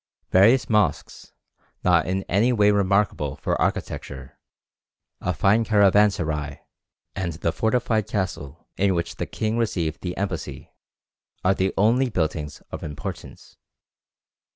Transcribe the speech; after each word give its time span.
Various 0.31 0.67
mosques, 0.67 1.31
not 1.83 2.07
in 2.07 2.23
any 2.23 2.51
way 2.51 2.71
remarkable 2.71 3.35
for 3.35 3.61
architecture, 3.61 4.39
a 5.19 5.31
fine 5.31 5.63
caravanserai, 5.63 6.61
and 7.15 7.33
the 7.33 7.51
fortified 7.51 8.07
castle 8.07 8.65
in 8.77 8.95
which 8.95 9.17
the 9.17 9.27
king 9.27 9.59
received 9.59 10.01
the 10.01 10.17
embassy, 10.17 10.71
are 11.45 11.53
the 11.53 11.71
only 11.77 12.09
buildings 12.09 12.63
of 12.71 12.81
importance. 12.81 13.57